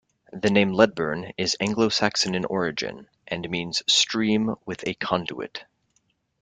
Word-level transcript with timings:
The 0.33 0.49
name 0.49 0.71
Ledburn 0.73 1.31
is 1.37 1.55
Anglo 1.59 1.89
Saxon 1.89 2.33
in 2.33 2.43
origin, 2.45 3.07
and 3.27 3.47
means 3.51 3.83
"stream 3.85 4.55
with 4.65 4.83
a 4.87 4.95
conduit". 4.95 5.63